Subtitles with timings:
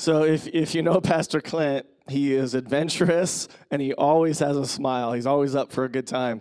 [0.00, 4.66] So if if you know Pastor Clint, he is adventurous and he always has a
[4.66, 5.12] smile.
[5.12, 6.40] He's always up for a good time.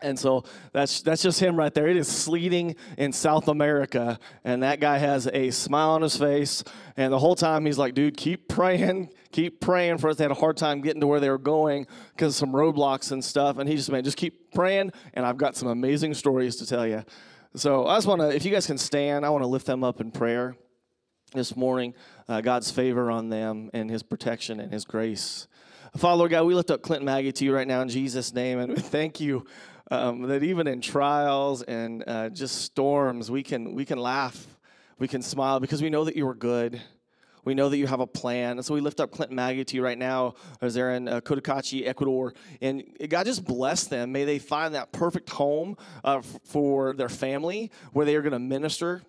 [0.00, 1.88] And so that's that's just him right there.
[1.88, 6.62] It is sleeting in South America, and that guy has a smile on his face.
[6.96, 10.30] And the whole time he's like, "Dude, keep praying, keep praying for us." They had
[10.30, 13.58] a hard time getting to where they were going because some roadblocks and stuff.
[13.58, 16.86] And he just man, just keep praying, and I've got some amazing stories to tell
[16.86, 17.02] you.
[17.56, 19.82] So I just want to, if you guys can stand, I want to lift them
[19.82, 20.54] up in prayer
[21.32, 21.94] this morning.
[22.28, 25.46] Uh, God's favor on them and His protection and His grace.
[25.96, 28.34] Father, Lord God, we lift up Clint and Maggie to you right now in Jesus'
[28.34, 29.46] name, and we thank you
[29.90, 34.58] um, that even in trials and uh, just storms, we can we can laugh,
[34.98, 36.80] we can smile because we know that you are good.
[37.44, 38.58] We know that you have a plan.
[38.58, 41.08] And so we lift up Clint and Maggie to you right now as they're in
[41.08, 42.34] uh, Cotacachi, Ecuador.
[42.60, 44.12] And God just bless them.
[44.12, 48.32] May they find that perfect home uh, f- for their family where they are going
[48.32, 49.02] to minister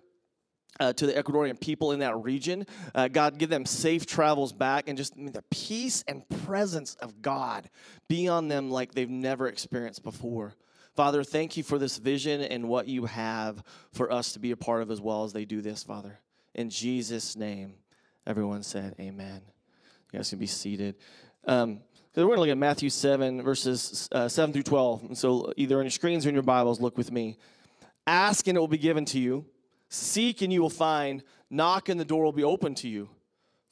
[0.80, 2.66] uh, to the Ecuadorian people in that region.
[2.94, 6.96] Uh, God, give them safe travels back and just I mean, the peace and presence
[6.96, 7.70] of God
[8.08, 10.54] be on them like they've never experienced before.
[10.96, 14.56] Father, thank you for this vision and what you have for us to be a
[14.56, 16.18] part of as well as they do this, Father.
[16.54, 17.74] In Jesus' name,
[18.26, 19.40] everyone said, Amen.
[20.12, 20.96] You guys can be seated.
[21.46, 21.80] Um,
[22.16, 25.02] we're going to look at Matthew 7, verses uh, 7 through 12.
[25.04, 27.38] And so, either on your screens or in your Bibles, look with me.
[28.06, 29.46] Ask and it will be given to you.
[29.90, 31.22] Seek and you will find.
[31.50, 33.10] Knock and the door will be open to you.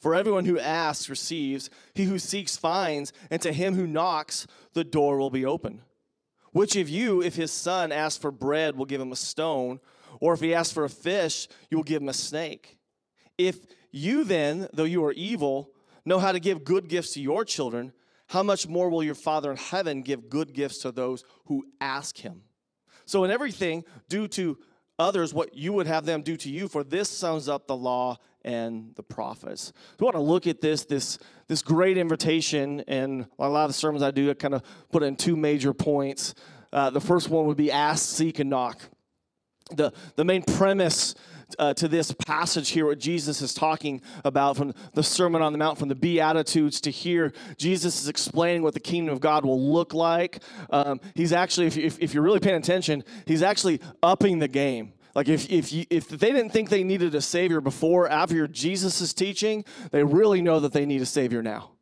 [0.01, 4.85] For everyone who asks receives, he who seeks finds, and to him who knocks, the
[4.85, 5.83] door will be open.
[6.53, 9.81] Which of you, if his son asks for bread, will give him a stone?
[10.21, 12.79] Or if he asks for a fish, you will give him a snake?
[13.37, 13.59] If
[13.91, 15.71] you then, though you are evil,
[16.05, 17.93] know how to give good gifts to your children,
[18.29, 22.19] how much more will your Father in heaven give good gifts to those who ask
[22.19, 22.43] him?
[23.05, 24.59] So, in everything, do to
[24.99, 28.17] others what you would have them do to you, for this sums up the law
[28.45, 29.73] and the prophets.
[29.99, 31.19] We want to look at this, this,
[31.49, 35.03] this great invitation, and a lot of the sermons I do, I kind of put
[35.03, 36.35] in two major points.
[36.73, 38.81] Uh, the first one would be ask, seek, and knock.
[39.71, 41.15] The, the main premise
[41.59, 45.59] uh, to this passage here, what Jesus is talking about from the Sermon on the
[45.59, 49.61] Mount, from the Beatitudes to here, Jesus is explaining what the kingdom of God will
[49.73, 50.43] look like.
[50.71, 54.93] Um, he's actually, if, if, if you're really paying attention, he's actually upping the game.
[55.15, 59.13] Like if if you, if they didn't think they needed a savior before, after Jesus'
[59.13, 61.73] teaching, they really know that they need a savior now.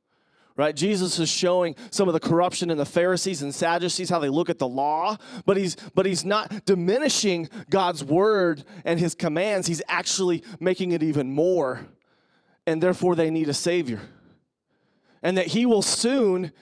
[0.57, 0.75] Right?
[0.75, 4.49] Jesus is showing some of the corruption in the Pharisees and Sadducees, how they look
[4.49, 9.67] at the law, but he's but he's not diminishing God's word and his commands.
[9.67, 11.87] He's actually making it even more.
[12.67, 14.01] And therefore they need a savior.
[15.23, 16.53] And that he will soon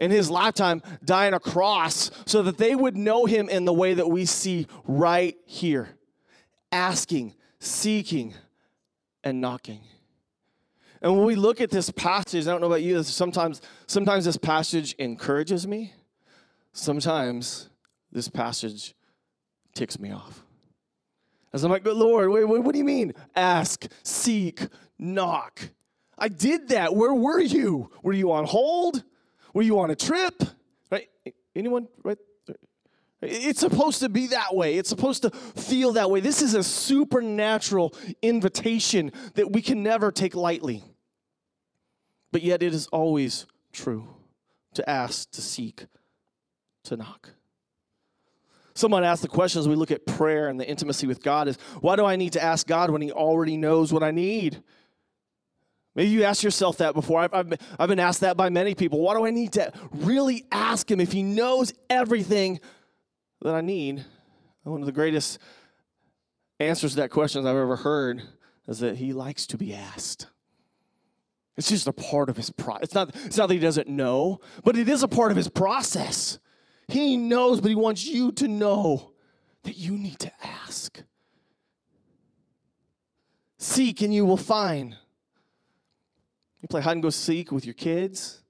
[0.00, 3.72] in his lifetime die on a cross so that they would know him in the
[3.72, 5.88] way that we see right here
[6.74, 8.34] asking, seeking,
[9.22, 9.80] and knocking.
[11.04, 14.38] And when we look at this passage, I don't know about you, sometimes, sometimes this
[14.38, 15.92] passage encourages me.
[16.72, 17.68] Sometimes
[18.10, 18.94] this passage
[19.74, 20.42] ticks me off.
[21.52, 23.12] As I'm like, good Lord, wait, wait, what do you mean?
[23.36, 24.66] Ask, seek,
[24.98, 25.60] knock.
[26.16, 26.96] I did that.
[26.96, 27.90] Where were you?
[28.02, 29.04] Were you on hold?
[29.52, 30.42] Were you on a trip?
[30.90, 31.10] Right?
[31.54, 31.86] Anyone?
[32.02, 32.16] Right?
[33.20, 34.78] It's supposed to be that way.
[34.78, 36.20] It's supposed to feel that way.
[36.20, 40.82] This is a supernatural invitation that we can never take lightly.
[42.34, 44.08] But yet it is always true
[44.74, 45.86] to ask, to seek,
[46.82, 47.30] to knock.
[48.74, 51.56] Someone asked the question as we look at prayer and the intimacy with God is
[51.80, 54.60] why do I need to ask God when He already knows what I need?
[55.94, 57.20] Maybe you asked yourself that before.
[57.20, 59.00] I've, I've, I've been asked that by many people.
[59.00, 62.58] Why do I need to really ask Him if He knows everything
[63.42, 64.04] that I need?
[64.64, 65.38] One of the greatest
[66.58, 68.24] answers to that question I've ever heard
[68.66, 70.26] is that He likes to be asked.
[71.56, 72.82] It's just a part of His process.
[72.84, 75.48] It's not, it's not that He doesn't know, but it is a part of His
[75.48, 76.38] process.
[76.88, 79.12] He knows, but He wants you to know
[79.62, 81.02] that you need to ask.
[83.58, 84.96] Seek and you will find.
[86.60, 88.42] You play hide and go seek with your kids.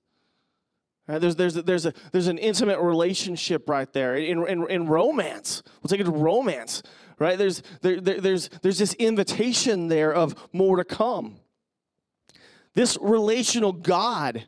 [1.06, 1.20] Right?
[1.20, 4.16] There's, there's, there's, a, there's an intimate relationship right there.
[4.16, 6.82] In, in, in romance, we'll take it to romance,
[7.18, 7.36] right?
[7.36, 11.40] There's, there, there, there's, there's this invitation there of more to come.
[12.74, 14.46] This relational God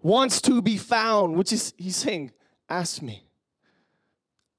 [0.00, 2.32] wants to be found, which is, he's saying,
[2.68, 3.24] ask me,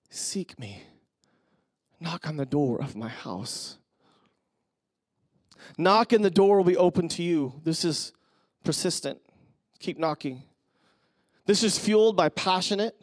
[0.10, 0.84] seek me,
[2.00, 3.78] knock on the door of my house.
[5.78, 7.60] Knock and the door will be open to you.
[7.64, 8.14] This is
[8.64, 9.20] persistent.
[9.80, 10.44] Keep knocking.
[11.46, 13.00] This is fueled by passionate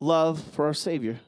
[0.00, 1.20] love for our Savior.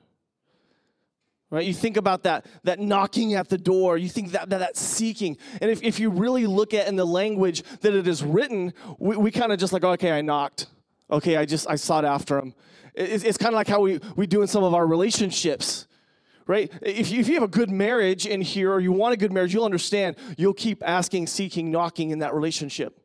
[1.54, 1.64] Right?
[1.64, 3.96] You think about that, that knocking at the door.
[3.96, 5.36] You think that, that, that seeking.
[5.60, 9.16] And if, if you really look at in the language that it is written, we,
[9.16, 10.66] we kind of just like, okay, I knocked.
[11.10, 12.54] Okay, I just, I sought after him.
[12.94, 15.86] It's, it's kind of like how we, we do in some of our relationships,
[16.46, 16.72] right?
[16.82, 19.32] If you, if you have a good marriage in here or you want a good
[19.32, 20.16] marriage, you'll understand.
[20.36, 23.00] You'll keep asking, seeking, knocking in that relationship.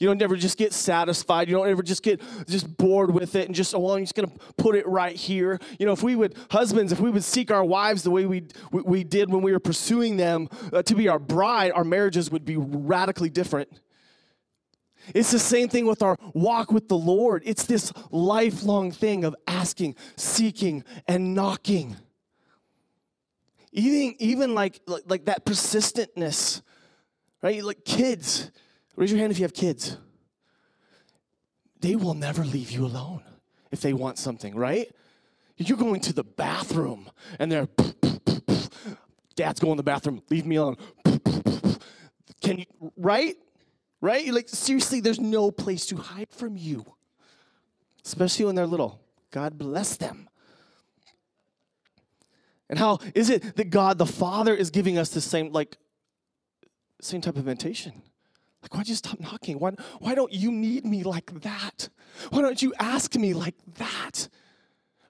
[0.00, 1.48] You don't ever just get satisfied.
[1.48, 4.14] You don't ever just get just bored with it and just, oh, well, I'm just
[4.14, 5.58] going to put it right here.
[5.78, 8.44] You know, if we would, husbands, if we would seek our wives the way we,
[8.72, 12.30] we, we did when we were pursuing them uh, to be our bride, our marriages
[12.30, 13.68] would be radically different.
[15.14, 17.42] It's the same thing with our walk with the Lord.
[17.44, 21.96] It's this lifelong thing of asking, seeking, and knocking.
[23.72, 26.62] Even, even like, like, like that persistentness,
[27.42, 27.62] right?
[27.62, 28.50] Like kids,
[28.96, 29.96] Raise your hand if you have kids.
[31.80, 33.22] They will never leave you alone
[33.70, 34.90] if they want something, right?
[35.56, 37.68] You're going to the bathroom and they're,
[39.36, 40.76] Dad's going to the bathroom, leave me alone.
[42.40, 43.36] Can you, right?
[44.00, 44.32] Right?
[44.32, 46.84] Like, seriously, there's no place to hide from you,
[48.04, 49.00] especially when they're little.
[49.30, 50.28] God bless them.
[52.68, 55.76] And how is it that God the Father is giving us the same, like,
[57.00, 58.02] same type of invitation?
[58.64, 59.58] Like, why'd you stop knocking?
[59.58, 61.90] Why, why don't you need me like that?
[62.30, 64.30] Why don't you ask me like that?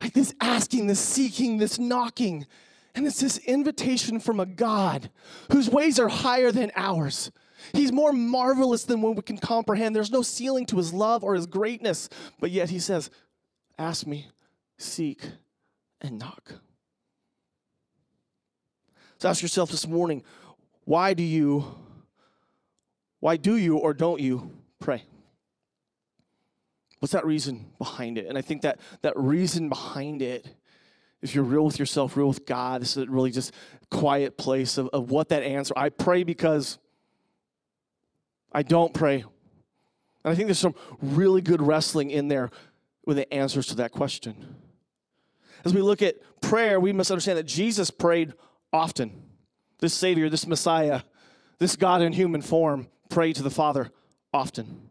[0.00, 2.48] Like this asking, this seeking, this knocking.
[2.96, 5.08] And it's this invitation from a God
[5.52, 7.30] whose ways are higher than ours.
[7.72, 9.94] He's more marvelous than what we can comprehend.
[9.94, 12.08] There's no ceiling to his love or his greatness.
[12.40, 13.08] But yet he says,
[13.78, 14.26] Ask me,
[14.78, 15.22] seek,
[16.00, 16.54] and knock.
[19.18, 20.24] So ask yourself this morning
[20.86, 21.83] why do you
[23.24, 24.50] why do you or don't you
[24.80, 25.02] pray?
[26.98, 28.26] What's that reason behind it?
[28.26, 30.46] And I think that that reason behind it,
[31.22, 33.54] if you're real with yourself, real with God, this is really just
[33.90, 35.72] quiet place of, of what that answer.
[35.74, 36.76] I pray because
[38.52, 39.22] I don't pray.
[39.22, 42.50] And I think there's some really good wrestling in there
[43.06, 44.56] with the answers to that question.
[45.64, 48.34] As we look at prayer, we must understand that Jesus prayed
[48.70, 49.22] often.
[49.78, 51.00] This Savior, this Messiah,
[51.58, 53.92] this God in human form, pray to the Father
[54.32, 54.88] often.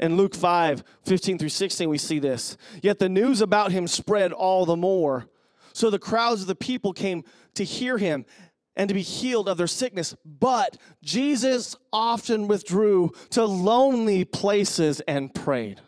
[0.00, 2.56] In Luke 5 15 through 16, we see this.
[2.82, 5.28] Yet the news about him spread all the more.
[5.72, 7.22] So the crowds of the people came
[7.54, 8.26] to hear him
[8.74, 10.16] and to be healed of their sickness.
[10.24, 15.80] But Jesus often withdrew to lonely places and prayed.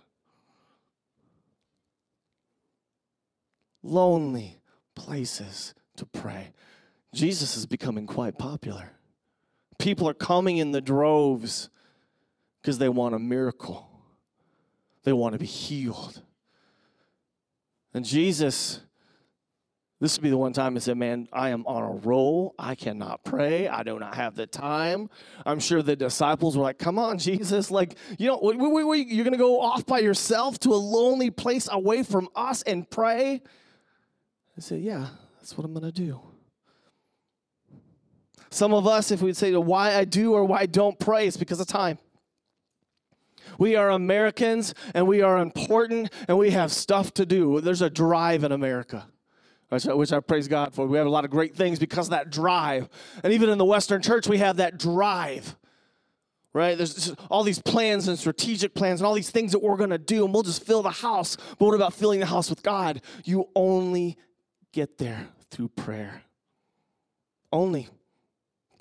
[3.82, 4.58] Lonely
[4.94, 6.52] places to pray.
[7.12, 8.95] Jesus is becoming quite popular.
[9.86, 11.70] People are coming in the droves
[12.60, 13.88] because they want a miracle,
[15.04, 16.22] they want to be healed.
[17.94, 18.80] And Jesus,
[20.00, 22.56] this would be the one time he said, Man, I am on a roll.
[22.58, 23.68] I cannot pray.
[23.68, 25.08] I do not have the time.
[25.46, 27.70] I'm sure the disciples were like, Come on, Jesus.
[27.70, 30.74] Like, you know, wait, wait, wait, you're going to go off by yourself to a
[30.74, 33.40] lonely place away from us and pray?
[34.56, 35.06] I said, Yeah,
[35.36, 36.20] that's what I'm going to do.
[38.56, 41.36] Some of us, if we'd say why I do or why I don't pray, it's
[41.36, 41.98] because of time.
[43.58, 47.60] We are Americans and we are important and we have stuff to do.
[47.60, 49.08] There's a drive in America,
[49.68, 50.86] which I praise God for.
[50.86, 52.88] We have a lot of great things because of that drive.
[53.22, 55.54] And even in the Western church, we have that drive,
[56.54, 56.78] right?
[56.78, 59.98] There's all these plans and strategic plans and all these things that we're going to
[59.98, 61.36] do, and we'll just fill the house.
[61.58, 63.02] But what about filling the house with God?
[63.24, 64.16] You only
[64.72, 66.22] get there through prayer.
[67.52, 67.88] Only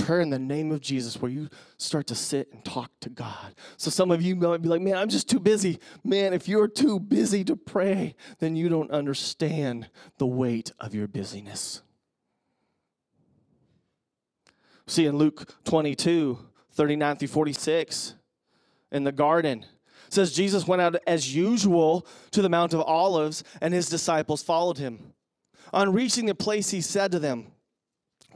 [0.05, 3.55] prayer in the name of Jesus where you start to sit and talk to God.
[3.77, 5.79] So some of you might be like, man, I'm just too busy.
[6.03, 11.07] Man, if you're too busy to pray, then you don't understand the weight of your
[11.07, 11.81] busyness.
[14.85, 16.37] See in Luke 22,
[16.73, 18.13] 39 through 46,
[18.91, 19.65] in the garden,
[20.09, 24.77] says Jesus went out as usual to the Mount of Olives, and his disciples followed
[24.77, 25.13] him.
[25.73, 27.47] On reaching the place, he said to them,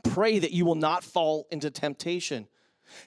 [0.04, 2.48] Pray that you will not fall into temptation.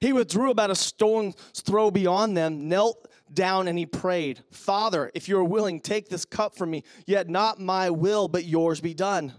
[0.01, 5.29] He withdrew about a stone's throw beyond them, knelt down, and he prayed, Father, if
[5.29, 8.95] you are willing, take this cup from me, yet not my will, but yours be
[8.95, 9.33] done.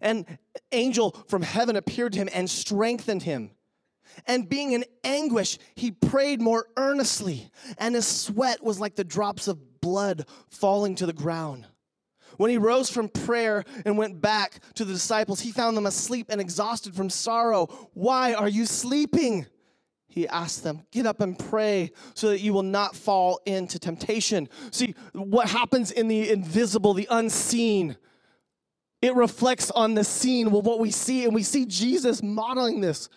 [0.00, 0.38] And
[0.72, 3.50] angel from heaven appeared to him and strengthened him.
[4.26, 9.48] And being in anguish, he prayed more earnestly, and his sweat was like the drops
[9.48, 11.66] of blood falling to the ground.
[12.36, 16.26] When he rose from prayer and went back to the disciples, he found them asleep
[16.28, 17.66] and exhausted from sorrow.
[17.94, 19.46] Why are you sleeping?
[20.08, 24.48] He asked them, Get up and pray so that you will not fall into temptation.
[24.70, 27.96] See, what happens in the invisible, the unseen,
[29.02, 33.08] it reflects on the seen with what we see, and we see Jesus modeling this.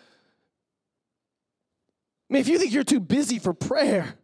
[2.29, 4.18] I mean, if you think you're too busy for prayer,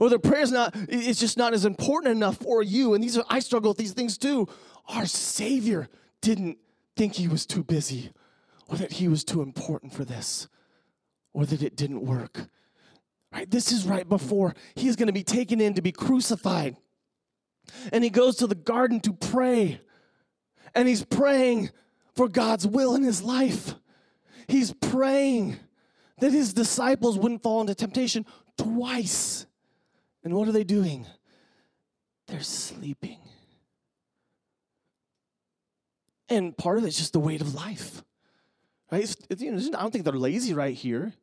[0.00, 3.24] or the prayer's not, it's just not as important enough for you, and these are,
[3.28, 4.48] I struggle with these things too.
[4.88, 5.88] Our Savior
[6.20, 6.58] didn't
[6.96, 8.12] think he was too busy,
[8.68, 10.48] or that he was too important for this,
[11.32, 12.48] or that it didn't work.
[13.32, 13.50] Right?
[13.50, 16.76] This is right before he's going to be taken in to be crucified.
[17.92, 19.80] And he goes to the garden to pray.
[20.74, 21.70] And he's praying
[22.14, 23.74] for God's will in his life.
[24.46, 25.58] He's praying
[26.20, 28.24] that his disciples wouldn't fall into temptation
[28.56, 29.46] twice.
[30.28, 31.06] And what are they doing?
[32.26, 33.16] They're sleeping.
[36.28, 38.02] And part of it's just the weight of life.
[38.92, 39.04] Right?
[39.04, 41.14] It's, it's, you know, I don't think they're lazy right here.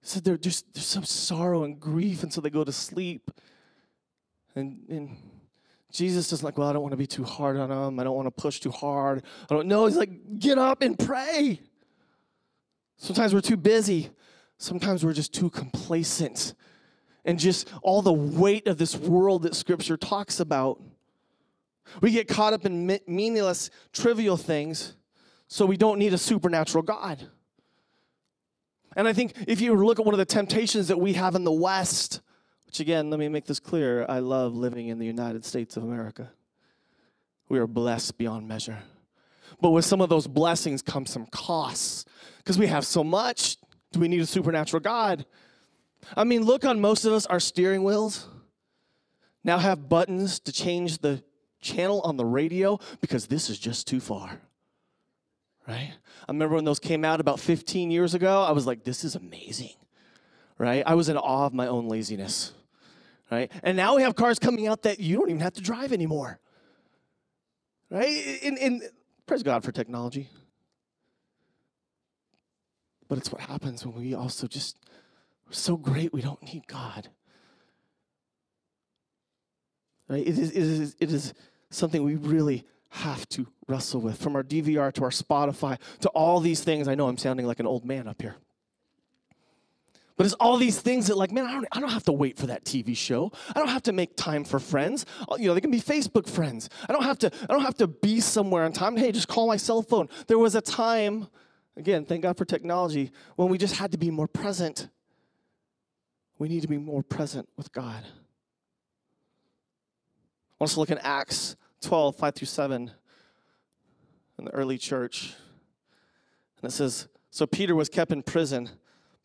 [0.00, 3.30] So they're just there's some sorrow and grief, and so they go to sleep.
[4.56, 5.16] And, and
[5.92, 8.00] Jesus is like, well, I don't want to be too hard on them.
[8.00, 9.24] I don't want to push too hard.
[9.50, 9.84] I don't know.
[9.84, 11.60] He's like, get up and pray.
[12.96, 14.08] Sometimes we're too busy.
[14.56, 16.54] Sometimes we're just too complacent.
[17.24, 20.80] And just all the weight of this world that Scripture talks about.
[22.00, 24.96] We get caught up in meaningless, trivial things,
[25.48, 27.28] so we don't need a supernatural God.
[28.96, 31.44] And I think if you look at one of the temptations that we have in
[31.44, 32.20] the West,
[32.66, 35.82] which again, let me make this clear I love living in the United States of
[35.84, 36.30] America.
[37.48, 38.78] We are blessed beyond measure.
[39.60, 42.04] But with some of those blessings come some costs
[42.38, 43.56] because we have so much.
[43.92, 45.26] Do we need a supernatural God?
[46.16, 48.28] I mean, look on most of us, our steering wheels
[49.44, 51.22] now have buttons to change the
[51.60, 54.40] channel on the radio because this is just too far.
[55.68, 55.92] Right?
[56.28, 59.14] I remember when those came out about 15 years ago, I was like, this is
[59.14, 59.74] amazing.
[60.58, 60.82] Right?
[60.86, 62.52] I was in awe of my own laziness
[63.30, 63.50] right?
[63.62, 66.40] And now we have cars coming out that you don't even have to drive anymore,
[67.90, 68.38] right?
[68.42, 68.82] And, and
[69.26, 70.28] praise God for technology.
[73.08, 74.76] But it's what happens when we also just,
[75.50, 77.08] so great we don't need God.
[80.08, 80.26] Right?
[80.26, 81.34] It is, it is, it is
[81.70, 84.20] something we really have to wrestle with.
[84.20, 86.88] From our DVR to our Spotify to all these things.
[86.88, 88.36] I know I'm sounding like an old man up here.
[90.16, 92.36] But it's all these things that, like, man, I don't, I don't have to wait
[92.36, 93.32] for that TV show.
[93.54, 95.06] I don't have to make time for friends.
[95.26, 96.68] Uh, you know, they can be Facebook friends.
[96.86, 97.30] I don't have to.
[97.44, 98.98] I don't have to be somewhere on time.
[98.98, 100.10] Hey, just call my cell phone.
[100.26, 101.28] There was a time,
[101.74, 104.90] again, thank God for technology, when we just had to be more present.
[106.40, 108.02] We need to be more present with God.
[108.02, 108.08] I
[110.58, 112.90] want us to look in Acts 12, 5 through 7
[114.38, 115.34] in the early church.
[116.60, 118.70] And it says, So Peter was kept in prison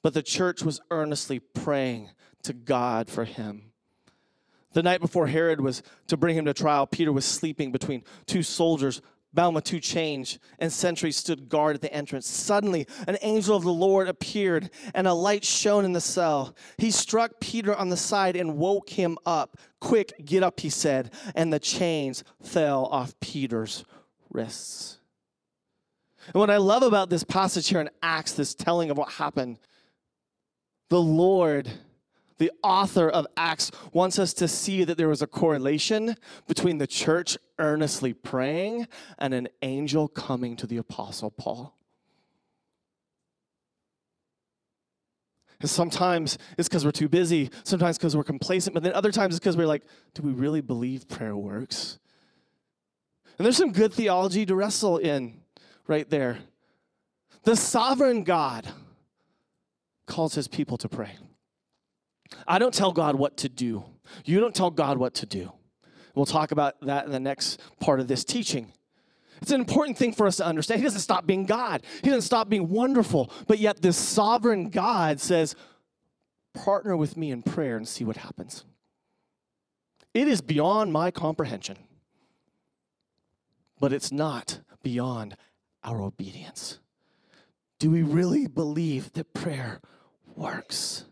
[0.05, 2.11] but the church was earnestly praying
[2.43, 3.71] to God for him.
[4.73, 8.43] The night before Herod was to bring him to trial, Peter was sleeping between two
[8.43, 9.01] soldiers
[9.63, 12.27] two chains, and sentries stood guard at the entrance.
[12.27, 16.55] Suddenly, an angel of the Lord appeared, and a light shone in the cell.
[16.77, 19.57] He struck Peter on the side and woke him up.
[19.79, 23.85] Quick, get up, he said, and the chains fell off Peter's
[24.31, 24.99] wrists.
[26.27, 29.59] And what I love about this passage here in Acts, this telling of what happened,
[30.89, 31.69] the Lord,
[32.37, 36.15] the author of Acts, wants us to see that there was a correlation
[36.47, 38.87] between the church earnestly praying
[39.17, 41.75] and an angel coming to the Apostle Paul.
[45.61, 49.35] And sometimes it's because we're too busy, sometimes because we're complacent, but then other times
[49.35, 51.97] it's because we're like, do we really believe prayer works?
[53.37, 55.41] And there's some good theology to wrestle in
[55.87, 56.39] right there.
[57.43, 58.67] The sovereign God,
[60.05, 61.17] calls his people to pray.
[62.47, 63.85] I don't tell God what to do.
[64.23, 65.51] You don't tell God what to do.
[66.13, 68.71] We'll talk about that in the next part of this teaching.
[69.41, 70.79] It's an important thing for us to understand.
[70.79, 75.19] He doesn't stop being God, He doesn't stop being wonderful, but yet this sovereign God
[75.19, 75.55] says,
[76.53, 78.63] Partner with me in prayer and see what happens.
[80.13, 81.75] It is beyond my comprehension,
[83.81, 85.35] but it's not beyond
[85.83, 86.79] our obedience.
[87.77, 89.81] Do we really believe that prayer
[90.33, 91.03] works?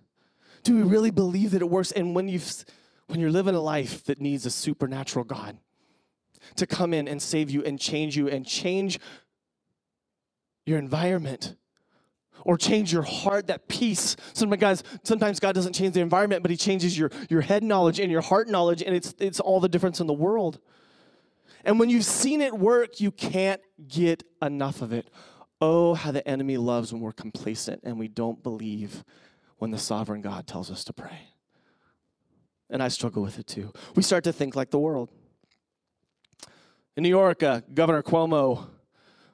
[0.64, 1.92] Do we really believe that it works?
[1.92, 2.66] And when you've
[3.08, 5.58] when you're living a life that needs a supernatural God
[6.56, 9.00] to come in and save you and change you and change
[10.66, 11.56] your environment
[12.46, 14.16] or change your heart, that peace.
[14.34, 18.00] Sometimes, guys, sometimes God doesn't change the environment, but He changes your, your head knowledge
[18.00, 20.60] and your heart knowledge, and it's, it's all the difference in the world.
[21.64, 25.10] And when you've seen it work, you can't get enough of it.
[25.62, 29.06] Oh, how the enemy loves when we're complacent and we don't believe
[29.64, 31.30] when the sovereign God tells us to pray.
[32.70, 33.72] And I struggle with it too.
[33.96, 35.08] We start to think like the world.
[36.98, 38.68] In New York, uh, Governor Cuomo,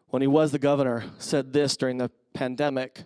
[0.09, 3.05] when he was the governor, said this during the pandemic.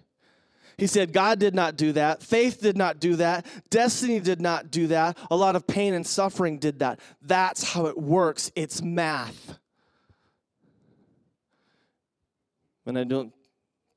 [0.78, 2.22] He said, God did not do that.
[2.22, 3.46] Faith did not do that.
[3.70, 5.18] Destiny did not do that.
[5.32, 7.00] A lot of pain and suffering did that.
[7.22, 8.52] That's how it works.
[8.54, 9.58] It's math.
[12.86, 13.32] And I don't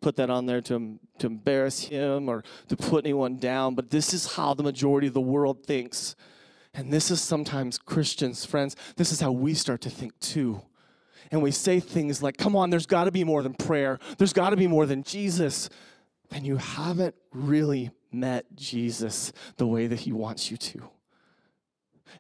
[0.01, 4.13] put that on there to, to embarrass him or to put anyone down, but this
[4.13, 6.15] is how the majority of the world thinks.
[6.75, 10.61] And this is sometimes Christians, friends, this is how we start to think too.
[11.31, 14.33] And we say things like, come on, there's got to be more than prayer, there's
[14.33, 15.69] got to be more than Jesus.
[16.31, 20.83] Then you haven't really met Jesus the way that he wants you to.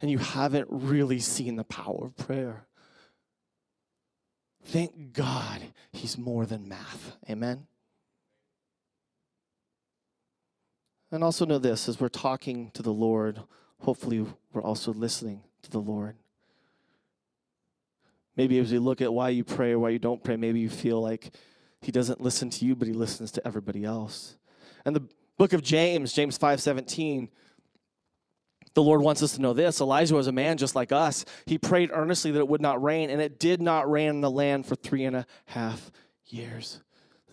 [0.00, 2.66] And you haven't really seen the power of prayer.
[4.66, 7.16] Thank God he's more than math.
[7.30, 7.66] Amen.
[11.12, 13.40] And also know this as we're talking to the Lord,
[13.78, 16.16] hopefully we're also listening to the Lord.
[18.36, 20.68] Maybe as we look at why you pray or why you don't pray, maybe you
[20.68, 21.30] feel like
[21.80, 24.36] he doesn't listen to you, but he listens to everybody else.
[24.84, 25.08] And the
[25.38, 27.28] book of James, James 5:17,
[28.76, 29.80] the Lord wants us to know this.
[29.80, 31.24] Elijah was a man just like us.
[31.46, 34.30] He prayed earnestly that it would not rain, and it did not rain in the
[34.30, 35.90] land for three and a half
[36.26, 36.82] years.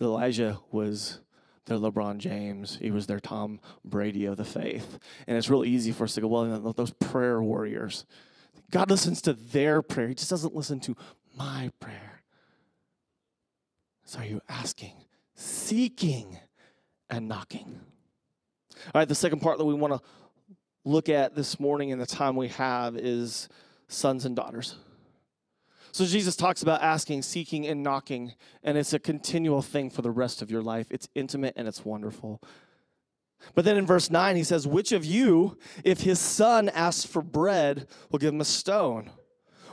[0.00, 1.20] Elijah was
[1.66, 2.78] their LeBron James.
[2.80, 4.98] He was their Tom Brady of the faith.
[5.26, 8.06] And it's real easy for us to go, well, those prayer warriors.
[8.70, 10.08] God listens to their prayer.
[10.08, 10.96] He just doesn't listen to
[11.36, 12.22] my prayer.
[14.06, 14.94] So are you asking,
[15.34, 16.38] seeking,
[17.10, 17.80] and knocking?
[18.86, 20.00] All right, the second part that we want to
[20.84, 23.48] look at this morning and the time we have is
[23.88, 24.76] sons and daughters.
[25.92, 30.10] So Jesus talks about asking, seeking, and knocking, and it's a continual thing for the
[30.10, 30.88] rest of your life.
[30.90, 32.42] It's intimate and it's wonderful.
[33.54, 37.22] But then in verse 9, he says, Which of you, if his son asks for
[37.22, 39.10] bread, will give him a stone?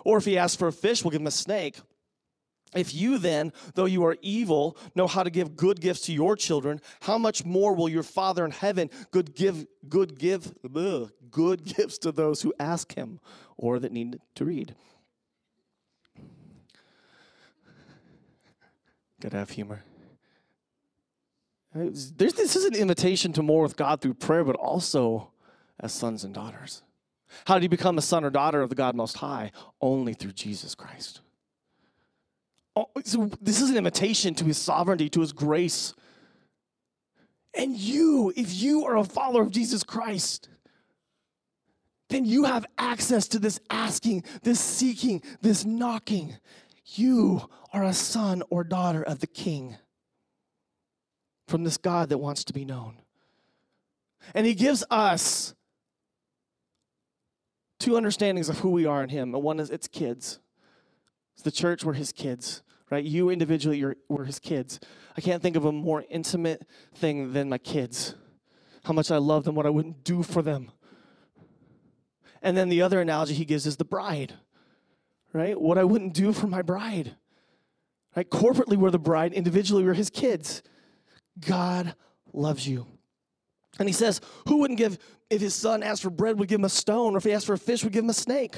[0.06, 1.80] Or if he asks for a fish, will give him a snake?
[2.74, 6.38] If you then, though you are evil, know how to give good gifts to your
[6.38, 11.66] children, how much more will your Father in heaven good give good give ugh, good
[11.76, 13.20] gifts to those who ask him
[13.58, 14.76] or that need to read?
[19.20, 19.84] Gotta have humor.
[21.76, 25.32] Uh, there's, this is an invitation to more with God through prayer, but also
[25.80, 26.84] as sons and daughters.
[27.46, 29.52] How do you become a son or daughter of the God Most High?
[29.80, 31.22] Only through Jesus Christ.
[32.76, 35.94] Oh, so this is an invitation to his sovereignty, to his grace.
[37.54, 40.48] And you, if you are a follower of Jesus Christ,
[42.10, 46.36] then you have access to this asking, this seeking, this knocking.
[46.86, 49.78] You are a son or daughter of the King
[51.48, 53.02] from this God that wants to be known.
[54.34, 55.56] And he gives us
[57.80, 59.32] two understandings of who we are in him.
[59.34, 60.40] One is it's kids.
[61.42, 63.04] It's the church, we're his kids, right?
[63.04, 64.80] You individually, you're, we're his kids.
[65.18, 68.14] I can't think of a more intimate thing than my kids.
[68.84, 70.70] How much I love them, what I wouldn't do for them.
[72.44, 74.36] And then the other analogy he gives is the bride,
[75.34, 75.60] right?
[75.60, 77.16] What I wouldn't do for my bride.
[78.16, 78.30] Right?
[78.30, 80.62] Corporately, we're the bride, individually, we're his kids.
[81.40, 81.96] God
[82.34, 82.86] loves you.
[83.80, 85.00] And he says, Who wouldn't give,
[85.32, 87.48] if his son asked for bread, would give him a stone, or if he asked
[87.48, 88.58] for a fish, would give him a snake?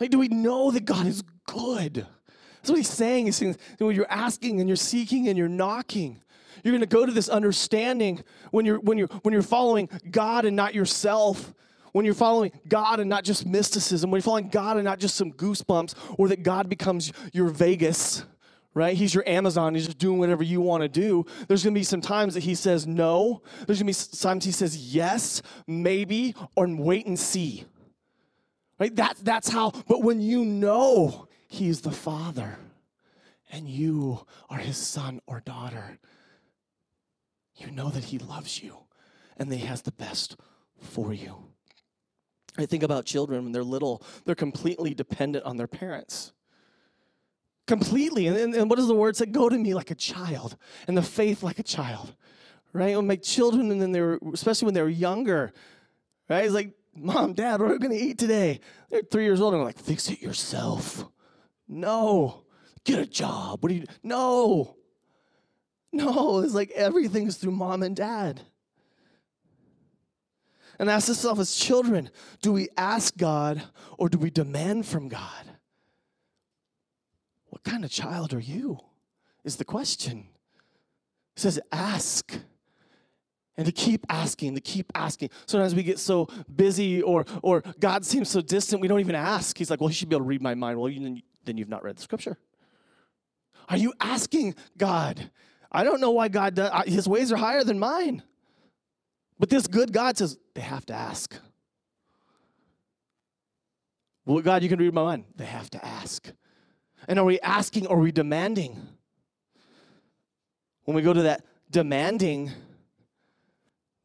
[0.00, 2.06] Like, do we know that God is good?
[2.62, 3.26] That's what he's saying.
[3.26, 6.22] He's saying when you're asking and you're seeking and you're knocking,
[6.62, 10.44] you're going to go to this understanding when you're when you're when you're following God
[10.44, 11.54] and not yourself.
[11.90, 15.14] When you're following God and not just mysticism, when you're following God and not just
[15.14, 18.24] some goosebumps, or that God becomes your Vegas,
[18.72, 18.96] right?
[18.96, 19.74] He's your Amazon.
[19.74, 21.26] He's just doing whatever you want to do.
[21.48, 23.42] There's going to be some times that he says no.
[23.66, 27.66] There's going to be times he says yes, maybe, or wait and see.
[28.82, 28.96] Right?
[28.96, 32.58] That, that's how, but when you know He's the Father
[33.52, 36.00] and you are His son or daughter,
[37.54, 38.78] you know that He loves you
[39.36, 40.36] and that He has the best
[40.80, 41.44] for you.
[42.58, 46.32] I think about children when they're little, they're completely dependent on their parents.
[47.68, 48.26] Completely.
[48.26, 49.26] And, and, and what does the word say?
[49.26, 50.56] Go to me like a child,
[50.88, 52.16] and the faith like a child.
[52.72, 52.96] Right?
[52.96, 55.52] When my children, and then they were, especially when they were younger,
[56.28, 56.44] right?
[56.44, 58.60] It's like, Mom, Dad, what are we going to eat today?
[58.90, 59.54] They're three years old.
[59.54, 61.04] And I'm like, fix it yourself.
[61.66, 62.44] No.
[62.84, 63.62] Get a job.
[63.62, 63.84] What do you?
[64.02, 64.76] No.
[65.92, 66.40] No.
[66.40, 68.42] It's like everything's through mom and dad.
[70.78, 73.62] And ask yourself as children do we ask God
[73.98, 75.44] or do we demand from God?
[77.50, 78.80] What kind of child are you?
[79.44, 80.28] Is the question.
[81.36, 82.34] It says, ask
[83.56, 85.30] and to keep asking, to keep asking.
[85.46, 89.58] Sometimes we get so busy or, or God seems so distant, we don't even ask.
[89.58, 90.78] He's like, well, he should be able to read my mind.
[90.78, 92.38] Well, you, then you've not read the scripture.
[93.68, 95.30] Are you asking God?
[95.70, 98.22] I don't know why God does, his ways are higher than mine.
[99.38, 101.34] But this good God says, they have to ask.
[104.24, 105.24] Well, God, you can read my mind.
[105.36, 106.30] They have to ask.
[107.08, 108.80] And are we asking or are we demanding?
[110.84, 112.52] When we go to that demanding,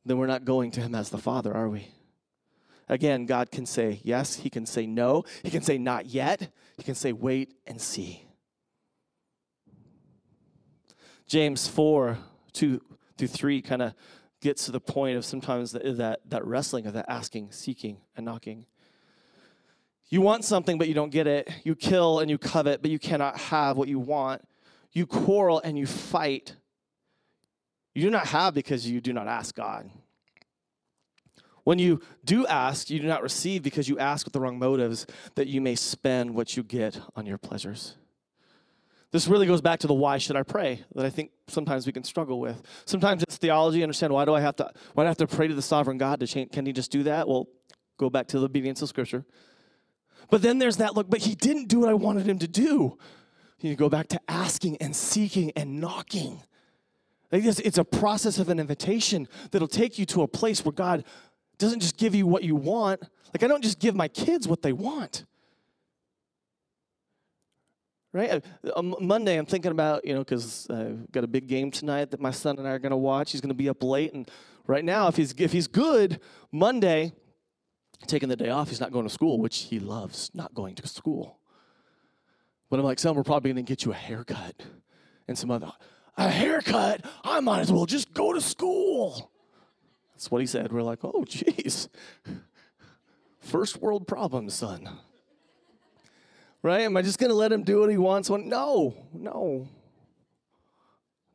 [0.08, 1.90] then we're not going to Him as the Father, are we?
[2.90, 6.84] Again, God can say yes, He can say no, He can say not yet, He
[6.84, 8.24] can say wait and see.
[11.28, 12.18] James 4
[12.54, 12.82] 2
[13.18, 13.94] through 3 kind of
[14.42, 18.26] gets to the point of sometimes that, that, that wrestling of that asking, seeking, and
[18.26, 18.66] knocking.
[20.10, 21.50] You want something, but you don't get it.
[21.64, 24.42] You kill and you covet, but you cannot have what you want.
[24.94, 26.56] You quarrel and you fight.
[27.98, 29.90] You do not have because you do not ask God.
[31.64, 35.08] When you do ask, you do not receive because you ask with the wrong motives,
[35.34, 37.96] that you may spend what you get on your pleasures.
[39.10, 41.92] This really goes back to the why should I pray that I think sometimes we
[41.92, 42.62] can struggle with.
[42.86, 45.48] Sometimes it's theology, understand why do I have to why do I have to pray
[45.48, 47.28] to the sovereign God to change can he just do that?
[47.28, 47.48] Well,
[47.98, 49.26] go back to the obedience of scripture.
[50.30, 53.00] But then there's that look, but he didn't do what I wanted him to do.
[53.60, 56.44] You go back to asking and seeking and knocking.
[57.32, 61.04] It's a process of an invitation that'll take you to a place where God
[61.58, 63.02] doesn't just give you what you want.
[63.34, 65.26] Like, I don't just give my kids what they want.
[68.14, 68.42] Right?
[68.76, 72.22] Uh, Monday, I'm thinking about, you know, because I've got a big game tonight that
[72.22, 73.32] my son and I are going to watch.
[73.32, 74.14] He's going to be up late.
[74.14, 74.30] And
[74.66, 77.12] right now, if he's, if he's good, Monday,
[78.08, 80.88] taking the day off, he's not going to school, which he loves not going to
[80.88, 81.40] school.
[82.70, 84.56] But I'm like, son, we're probably going to get you a haircut
[85.28, 85.72] and some other.
[86.18, 87.06] A haircut?
[87.24, 89.32] I might as well just go to school.
[90.14, 90.72] That's what he said.
[90.72, 91.90] We're like, oh, geez.
[93.40, 94.90] First world problem, son.
[96.64, 96.82] Right?
[96.82, 98.30] Am I just going to let him do what he wants?
[98.30, 99.68] No, no.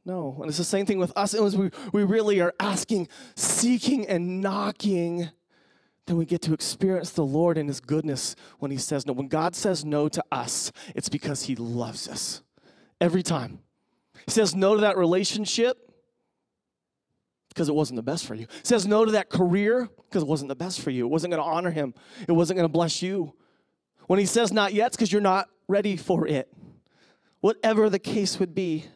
[0.04, 0.36] No.
[0.40, 1.32] And it's the same thing with us.
[1.32, 5.30] As we, we really are asking, seeking, and knocking
[6.06, 9.12] then we get to experience the Lord and His goodness when He says no.
[9.12, 12.42] When God says no to us, it's because He loves us.
[13.00, 13.60] Every time.
[14.26, 15.76] Says no to that relationship
[17.48, 18.46] because it wasn't the best for you.
[18.62, 21.04] Says no to that career because it wasn't the best for you.
[21.04, 21.94] It wasn't going to honor Him,
[22.26, 23.34] it wasn't going to bless you.
[24.06, 26.52] When He says not yet, it's because you're not ready for it.
[27.40, 28.86] Whatever the case would be.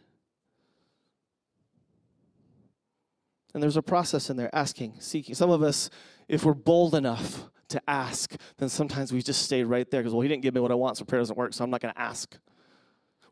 [3.54, 5.34] And there's a process in there asking, seeking.
[5.34, 5.88] Some of us,
[6.28, 10.20] if we're bold enough to ask, then sometimes we just stay right there because, well,
[10.20, 11.94] he didn't give me what I want, so prayer doesn't work, so I'm not going
[11.94, 12.36] to ask.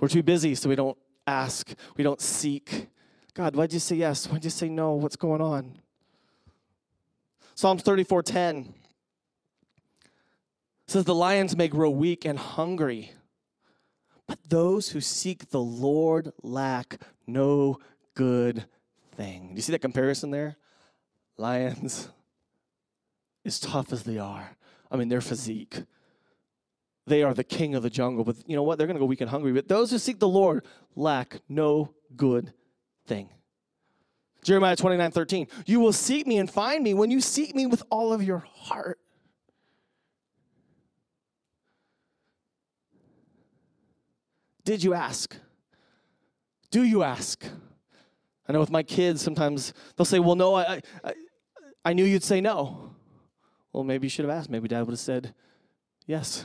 [0.01, 2.89] We're too busy, so we don't ask, we don't seek.
[3.35, 4.27] God, why'd you say yes?
[4.27, 4.93] Why'd you say no?
[4.93, 5.79] What's going on?
[7.55, 8.73] Psalms 34:10
[10.87, 13.13] says the lions may grow weak and hungry,
[14.27, 17.79] but those who seek the Lord lack no
[18.15, 18.67] good
[19.17, 19.49] thing.
[19.49, 20.57] Do you see that comparison there?
[21.37, 22.09] Lions
[23.45, 24.57] as tough as they are,
[24.91, 25.83] I mean, their physique,
[27.07, 28.25] they are the king of the jungle.
[28.25, 28.79] But you know what?
[28.79, 29.53] They're going to go weak and hungry.
[29.53, 30.65] But those who seek the Lord
[30.97, 32.53] lack no good
[33.07, 33.29] thing.
[34.43, 35.49] Jeremiah 29 13.
[35.67, 38.39] You will seek me and find me when you seek me with all of your
[38.39, 38.99] heart.
[44.65, 45.37] Did you ask?
[46.71, 47.45] Do you ask?
[48.49, 51.15] I know with my kids, sometimes they'll say, Well, no, I, I,
[51.85, 52.95] I knew you'd say no.
[53.73, 54.51] Well, maybe you should have asked.
[54.51, 55.35] Maybe dad would have said
[56.07, 56.45] yes.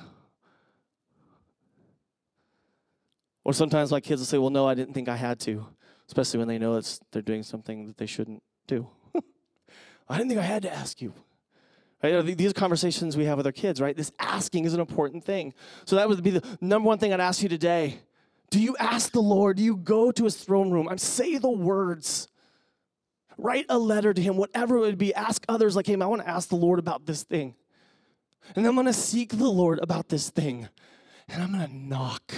[3.43, 5.65] Or sometimes my kids will say, Well, no, I didn't think I had to,
[6.07, 8.87] especially when they know it's, they're doing something that they shouldn't do.
[10.09, 11.13] I didn't think I had to ask you.
[12.01, 12.37] Right?
[12.37, 13.95] These conversations we have with our kids, right?
[13.95, 15.53] This asking is an important thing.
[15.85, 17.99] So that would be the number one thing I'd ask you today.
[18.49, 19.57] Do you ask the Lord?
[19.57, 22.29] Do you go to his throne room and say the words?
[23.37, 25.13] Write a letter to him, whatever it would be.
[25.13, 27.55] Ask others, like, hey, I want to ask the Lord about this thing.
[28.55, 30.67] And I'm going to seek the Lord about this thing.
[31.27, 32.33] And I'm going to knock.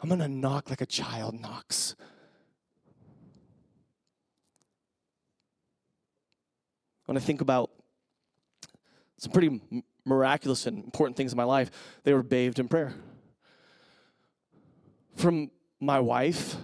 [0.00, 1.96] I'm going to knock like a child knocks.
[7.06, 7.70] When I think about
[9.18, 9.60] some pretty
[10.04, 11.70] miraculous and important things in my life,
[12.04, 12.94] they were bathed in prayer.
[15.14, 16.56] From my wife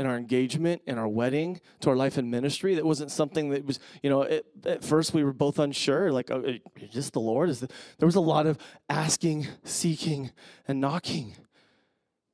[0.00, 2.74] in our engagement, in our wedding, to our life in ministry.
[2.74, 6.30] That wasn't something that was, you know, it, at first we were both unsure, like,
[6.30, 7.50] oh, is this the Lord?
[7.50, 7.68] Is the,
[7.98, 8.56] there was a lot of
[8.88, 10.30] asking, seeking,
[10.66, 11.36] and knocking.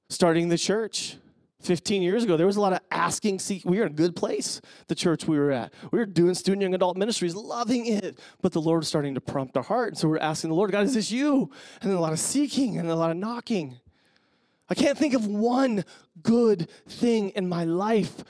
[0.08, 1.16] Starting the church,
[1.60, 3.64] 15 years ago, there was a lot of asking, seek.
[3.64, 5.72] We were in a good place, the church we were at.
[5.90, 8.20] We were doing student young adult ministries, loving it.
[8.40, 9.88] But the Lord was starting to prompt our heart.
[9.88, 11.50] And so we're asking the Lord, God, is this you?
[11.80, 13.80] And then a lot of seeking and a lot of knocking.
[14.68, 15.84] I can't think of one
[16.22, 18.22] good thing in my life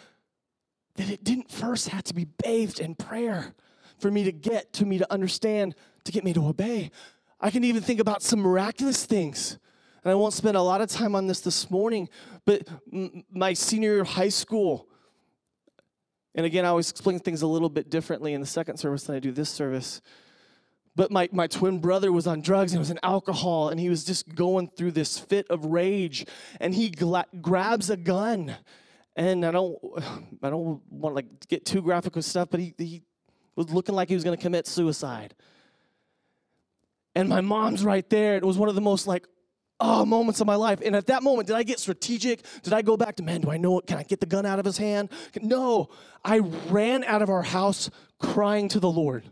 [0.94, 3.54] that it didn't first have to be bathed in prayer
[3.98, 6.90] for me to get, to me to understand, to get me to obey.
[7.40, 9.58] I can even think about some miraculous things.
[10.06, 12.08] And I won't spend a lot of time on this this morning,
[12.44, 14.86] but m- my senior year of high school,
[16.32, 19.16] and again, I always explain things a little bit differently in the second service than
[19.16, 20.00] I do this service.
[20.94, 24.04] But my, my twin brother was on drugs and was in alcohol, and he was
[24.04, 26.24] just going through this fit of rage.
[26.60, 28.54] And he gla- grabs a gun.
[29.16, 29.76] And I don't,
[30.40, 33.02] I don't want to like get too graphic with stuff, but he, he
[33.56, 35.34] was looking like he was going to commit suicide.
[37.16, 38.36] And my mom's right there.
[38.36, 39.26] It was one of the most like,
[39.80, 40.80] oh, moments of my life.
[40.84, 42.42] And at that moment, did I get strategic?
[42.62, 43.86] Did I go back to, man, do I know, it?
[43.86, 45.10] can I get the gun out of his hand?
[45.40, 45.90] No,
[46.24, 49.24] I ran out of our house crying to the Lord.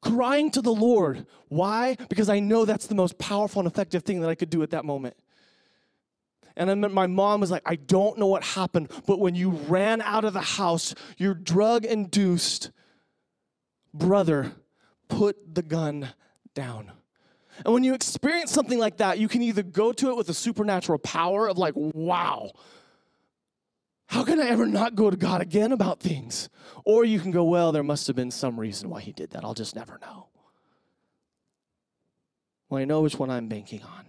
[0.00, 1.26] Crying to the Lord.
[1.48, 1.96] Why?
[2.08, 4.70] Because I know that's the most powerful and effective thing that I could do at
[4.70, 5.16] that moment.
[6.56, 10.00] And then my mom was like, I don't know what happened, but when you ran
[10.02, 12.70] out of the house, your drug induced
[13.92, 14.52] brother
[15.08, 16.10] put the gun
[16.54, 16.92] down.
[17.64, 20.34] And when you experience something like that, you can either go to it with a
[20.34, 22.50] supernatural power of, like, wow,
[24.06, 26.48] how can I ever not go to God again about things?
[26.84, 29.44] Or you can go, well, there must have been some reason why he did that.
[29.44, 30.28] I'll just never know.
[32.68, 34.06] Well, I know which one I'm banking on.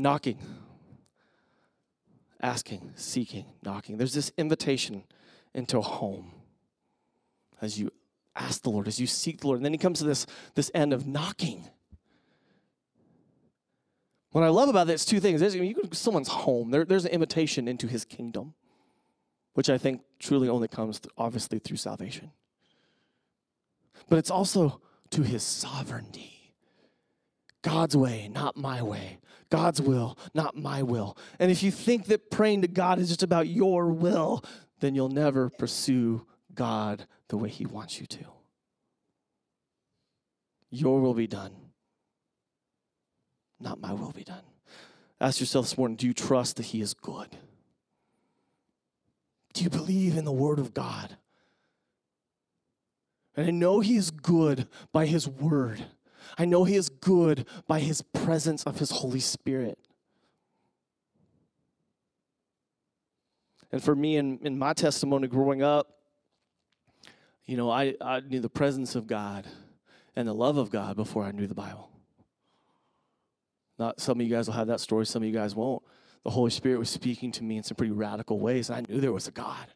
[0.00, 0.38] Knocking,
[2.40, 3.96] asking, seeking, knocking.
[3.96, 5.02] There's this invitation
[5.54, 6.37] into a home
[7.60, 7.90] as you
[8.36, 9.58] ask the Lord, as you seek the Lord.
[9.58, 11.68] And then he comes to this, this end of knocking.
[14.30, 15.40] What I love about this, two things.
[15.40, 18.54] There's, you go to someone's home, there, there's an invitation into his kingdom,
[19.54, 22.30] which I think truly only comes, obviously, through salvation.
[24.08, 26.54] But it's also to his sovereignty.
[27.62, 29.18] God's way, not my way.
[29.50, 31.16] God's will, not my will.
[31.38, 34.44] And if you think that praying to God is just about your will,
[34.80, 36.26] then you'll never pursue
[36.58, 38.24] God the way He wants you to.
[40.70, 41.52] Your will be done,
[43.60, 44.42] not my will be done.
[45.20, 47.28] Ask yourself this morning do you trust that He is good?
[49.54, 51.16] Do you believe in the Word of God?
[53.36, 55.84] And I know He is good by His Word.
[56.36, 59.78] I know He is good by His presence of His Holy Spirit.
[63.70, 65.97] And for me, in, in my testimony growing up,
[67.48, 69.46] you know, I, I knew the presence of God
[70.14, 71.90] and the love of God before I knew the Bible.
[73.78, 75.82] Not some of you guys will have that story, some of you guys won't.
[76.24, 79.00] The Holy Spirit was speaking to me in some pretty radical ways, and I knew
[79.00, 79.66] there was a God.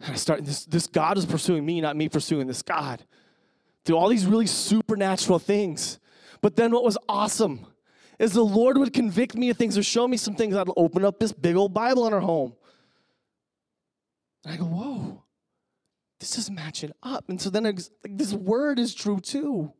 [0.00, 3.04] And I started this, this God is pursuing me, not me pursuing this God.
[3.84, 5.98] Through all these really supernatural things.
[6.40, 7.66] But then what was awesome
[8.18, 10.56] is the Lord would convict me of things or show me some things.
[10.56, 12.54] I'd open up this big old Bible in our home.
[14.46, 15.19] And I go, whoa
[16.20, 17.28] this is matching up.
[17.28, 19.72] And so then like, this word is true too.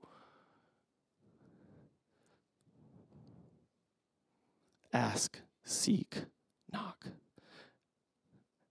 [4.93, 6.25] Ask, seek,
[6.73, 7.07] knock.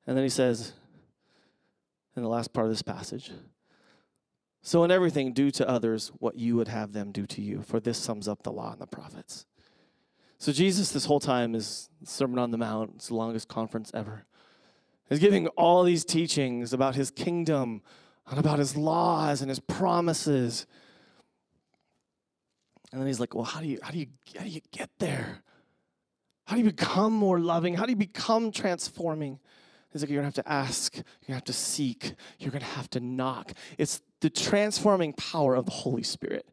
[0.06, 0.74] And then he says
[2.16, 3.32] in the last part of this passage
[4.62, 7.80] So, in everything, do to others what you would have them do to you, for
[7.80, 9.46] this sums up the law and the prophets.
[10.38, 12.94] So, Jesus, this whole time, is Sermon on the Mount.
[12.96, 14.26] It's the longest conference ever.
[15.10, 17.82] He's giving all these teachings about his kingdom
[18.30, 20.68] and about his laws and his promises.
[22.92, 24.90] And then he's like, well, how do you how do you how do you get
[25.00, 25.42] there?
[26.46, 27.76] How do you become more loving?
[27.76, 29.40] How do you become transforming?
[29.92, 32.90] He's like, you're gonna have to ask, you're gonna have to seek, you're gonna have
[32.92, 33.54] to knock.
[33.80, 36.48] It's the transforming power of the Holy Spirit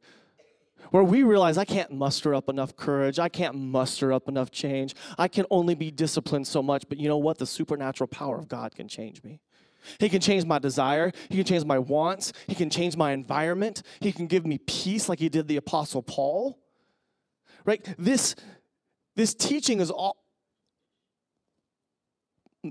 [0.91, 4.95] where we realize I can't muster up enough courage, I can't muster up enough change,
[5.19, 6.85] I can only be disciplined so much.
[6.89, 7.39] But you know what?
[7.39, 9.41] The supernatural power of God can change me.
[10.01, 11.13] He can change my desire.
[11.29, 12.33] He can change my wants.
[12.47, 13.83] He can change my environment.
[14.01, 16.59] He can give me peace like he did the Apostle Paul.
[17.65, 17.87] Right?
[17.99, 18.35] This,
[19.15, 20.17] this teaching is all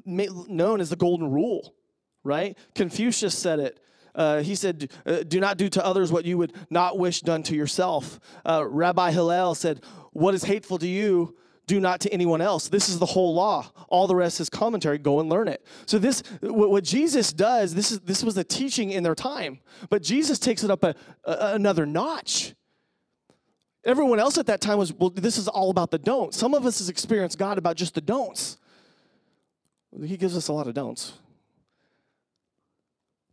[0.06, 1.74] known as the golden rule,
[2.24, 2.58] right?
[2.74, 3.80] Confucius said it
[4.16, 7.44] uh, he said, uh, Do not do to others what you would not wish done
[7.44, 8.20] to yourself.
[8.46, 11.36] Uh, Rabbi Hillel said, What is hateful to you,
[11.68, 12.70] do not to anyone else.
[12.70, 13.72] This is the whole law.
[13.90, 14.98] All the rest is commentary.
[14.98, 15.66] Go and learn it.
[15.86, 20.04] So this, what, Jesus does, this is this was a teaching in their time, but
[20.04, 22.54] Jesus takes it up a, a, another notch.
[23.84, 26.38] Everyone else at that time was, well, this is all about the don'ts.
[26.38, 28.58] Some of us has experienced God about just the don'ts.
[30.04, 31.14] He gives us a lot of don'ts.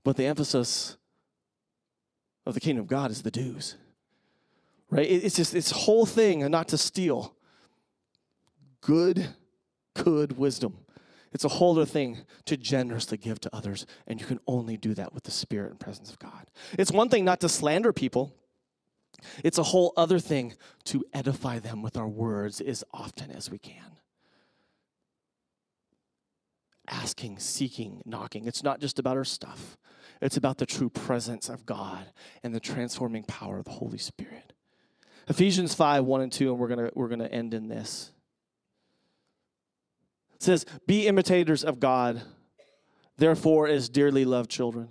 [0.05, 0.97] But the emphasis
[2.45, 3.77] of the kingdom of God is the dues,
[4.91, 5.11] Right?
[5.11, 7.35] It's just this whole thing, not to steal.
[8.83, 9.27] Good,
[9.95, 10.77] good wisdom.
[11.33, 14.93] It's a whole other thing to generously give to others, and you can only do
[14.93, 16.51] that with the Spirit and presence of God.
[16.79, 18.35] It's one thing not to slander people,
[19.43, 23.57] it's a whole other thing to edify them with our words as often as we
[23.57, 23.97] can.
[26.89, 28.47] Asking, seeking, knocking.
[28.47, 29.77] It's not just about our stuff,
[30.21, 32.07] it's about the true presence of God
[32.43, 34.53] and the transforming power of the Holy Spirit.
[35.29, 38.13] Ephesians 5 1 and 2, and we're going we're going to end in this.
[40.35, 42.23] It says, Be imitators of God,
[43.17, 44.89] therefore, as dearly loved children,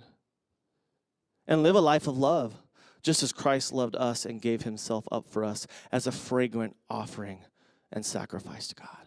[1.46, 2.54] and live a life of love,
[3.02, 7.40] just as Christ loved us and gave himself up for us as a fragrant offering
[7.92, 9.06] and sacrifice to God.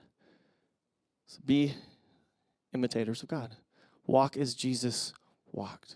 [1.28, 1.74] So be
[2.76, 3.56] imitators of God.
[4.06, 5.14] Walk as Jesus
[5.52, 5.96] walked,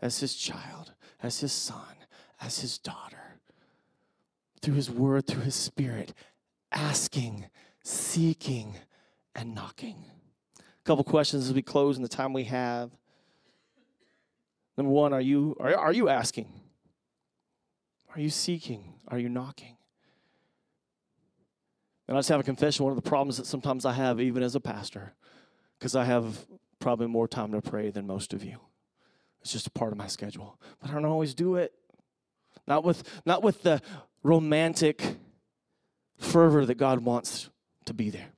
[0.00, 1.96] as his child, as his son,
[2.40, 3.40] as his daughter,
[4.62, 6.14] through his word, through his spirit,
[6.70, 7.46] asking,
[7.82, 8.76] seeking,
[9.34, 10.04] and knocking.
[10.58, 12.90] A couple questions as we close in the time we have.
[14.76, 16.48] Number one, are you are, are you asking?
[18.14, 18.94] Are you seeking?
[19.08, 19.76] Are you knocking?
[22.08, 22.84] And I just have a confession.
[22.84, 25.14] One of the problems that sometimes I have, even as a pastor,
[25.80, 26.46] because I have
[26.78, 28.58] probably more time to pray than most of you.
[29.40, 30.60] It's just a part of my schedule.
[30.80, 31.72] But I don't always do it.
[32.68, 33.80] Not with not with the
[34.22, 35.16] romantic
[36.18, 37.48] fervor that God wants
[37.86, 38.32] to be there.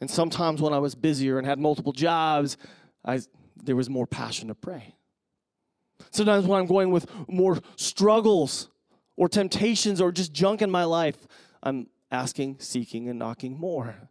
[0.00, 2.56] And sometimes when I was busier and had multiple jobs,
[3.04, 3.20] I,
[3.62, 4.94] there was more passion to pray.
[6.10, 8.70] Sometimes when I'm going with more struggles
[9.16, 11.28] or temptations or just junk in my life,
[11.62, 14.10] I'm asking, seeking, and knocking more.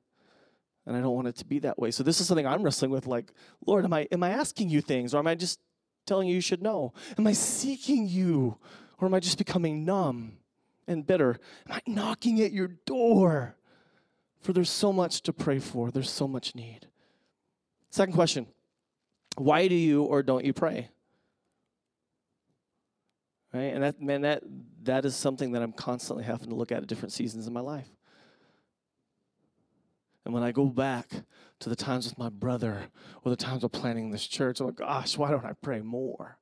[0.85, 1.91] And I don't want it to be that way.
[1.91, 3.31] So this is something I'm wrestling with like,
[3.65, 5.59] Lord, am I am I asking you things or am I just
[6.05, 6.93] telling you you should know?
[7.17, 8.57] Am I seeking you
[8.99, 10.33] or am I just becoming numb
[10.87, 11.39] and bitter?
[11.67, 13.55] Am I knocking at your door?
[14.41, 15.89] For there's so much to pray for.
[15.89, 16.87] There's so much need.
[17.89, 18.47] Second question.
[19.37, 20.89] Why do you or don't you pray?
[23.53, 23.73] Right?
[23.73, 24.43] And that man that
[24.83, 27.61] that is something that I'm constantly having to look at at different seasons in my
[27.61, 27.87] life.
[30.25, 31.09] And when I go back
[31.59, 32.87] to the times with my brother
[33.23, 36.37] or the times of planning this church, I'm like, gosh, why don't I pray more?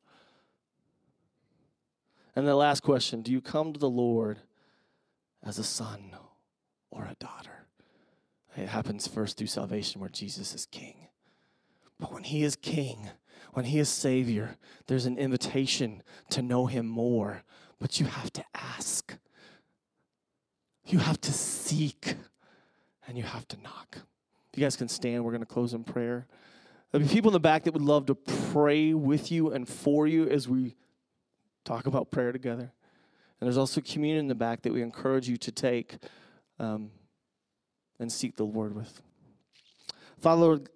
[2.35, 4.39] And the last question Do you come to the Lord
[5.43, 6.15] as a son
[6.89, 7.67] or a daughter?
[8.55, 11.07] It happens first through salvation where Jesus is king.
[11.99, 13.09] But when he is king,
[13.53, 17.43] when he is savior, there's an invitation to know him more.
[17.79, 19.17] But you have to ask,
[20.85, 22.15] you have to seek,
[23.11, 23.97] and you have to knock.
[24.53, 26.27] If you guys can stand, we're going to close in prayer.
[26.89, 30.07] There'll be people in the back that would love to pray with you and for
[30.07, 30.77] you as we
[31.65, 32.71] talk about prayer together.
[33.41, 35.97] And there's also communion in the back that we encourage you to take
[36.57, 36.91] um,
[37.99, 39.01] and seek the Lord with.
[40.21, 40.69] Father, Lord,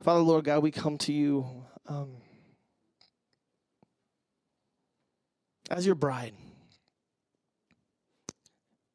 [0.00, 1.44] Father, Lord God, we come to you
[1.86, 2.12] um,
[5.70, 6.32] as your bride.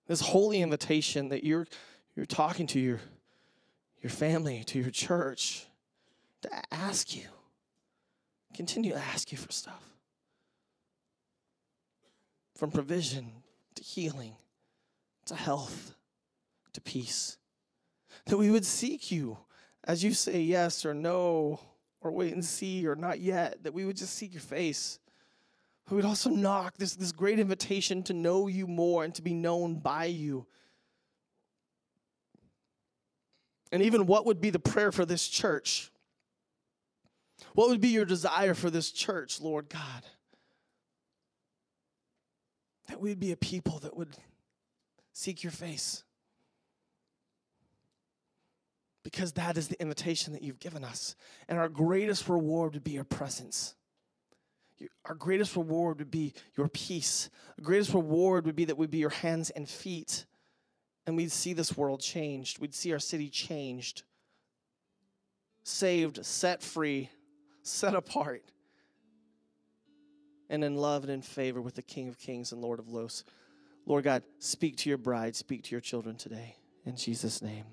[0.07, 1.67] This holy invitation that you're
[2.15, 2.99] you're talking to your
[4.01, 5.67] your family, to your church,
[6.41, 7.27] to ask you,
[8.55, 9.83] continue to ask you for stuff.
[12.55, 13.31] From provision
[13.75, 14.35] to healing
[15.25, 15.93] to health
[16.73, 17.37] to peace.
[18.25, 19.37] That we would seek you
[19.83, 21.59] as you say yes or no,
[22.01, 24.99] or wait and see, or not yet, that we would just seek your face.
[25.89, 29.33] We would also knock this, this great invitation to know you more and to be
[29.33, 30.45] known by you.
[33.71, 35.91] And even what would be the prayer for this church?
[37.53, 40.03] What would be your desire for this church, Lord God?
[42.87, 44.09] That we'd be a people that would
[45.13, 46.03] seek your face
[49.03, 51.15] because that is the invitation that you've given us.
[51.47, 53.75] And our greatest reward would be your presence.
[55.05, 57.29] Our greatest reward would be your peace.
[57.57, 60.25] Our greatest reward would be that we'd be your hands and feet.
[61.05, 62.59] And we'd see this world changed.
[62.59, 64.03] We'd see our city changed,
[65.63, 67.09] saved, set free,
[67.63, 68.43] set apart,
[70.49, 73.23] and in love and in favor with the King of Kings and Lord of Lords.
[73.85, 76.55] Lord God, speak to your bride, speak to your children today.
[76.85, 77.65] In Jesus' name.